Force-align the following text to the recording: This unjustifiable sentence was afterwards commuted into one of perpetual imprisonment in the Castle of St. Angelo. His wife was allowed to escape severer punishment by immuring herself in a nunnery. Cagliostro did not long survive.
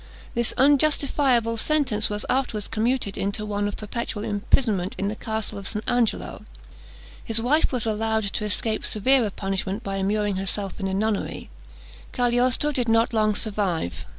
This 0.33 0.51
unjustifiable 0.57 1.57
sentence 1.57 2.09
was 2.09 2.25
afterwards 2.27 2.67
commuted 2.67 3.19
into 3.19 3.45
one 3.45 3.67
of 3.67 3.77
perpetual 3.77 4.23
imprisonment 4.23 4.95
in 4.97 5.09
the 5.09 5.15
Castle 5.15 5.59
of 5.59 5.67
St. 5.67 5.87
Angelo. 5.87 6.43
His 7.23 7.39
wife 7.39 7.71
was 7.71 7.85
allowed 7.85 8.23
to 8.23 8.43
escape 8.43 8.83
severer 8.83 9.29
punishment 9.29 9.83
by 9.83 9.97
immuring 9.97 10.37
herself 10.37 10.79
in 10.79 10.87
a 10.87 10.93
nunnery. 10.95 11.51
Cagliostro 12.13 12.71
did 12.71 12.89
not 12.89 13.13
long 13.13 13.35
survive. 13.35 14.07